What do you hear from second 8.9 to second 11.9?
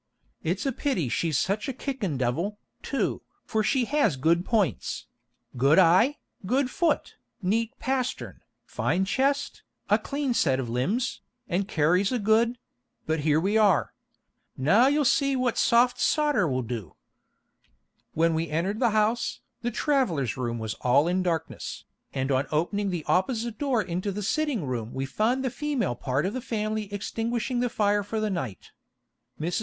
chest, a clean set of limbs, and